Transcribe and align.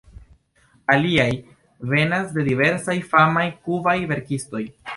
Aliaj 0.93 1.27
venas 1.91 2.33
de 2.39 2.47
diversaj 2.49 2.99
famaj 3.13 3.47
kubaj 3.69 3.97
verkistoj. 4.15 4.65